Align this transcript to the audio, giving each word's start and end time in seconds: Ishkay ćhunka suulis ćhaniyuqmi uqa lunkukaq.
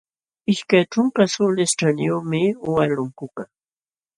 Ishkay 0.51 0.83
ćhunka 0.91 1.23
suulis 1.33 1.71
ćhaniyuqmi 1.79 2.41
uqa 2.67 2.83
lunkukaq. 2.95 3.49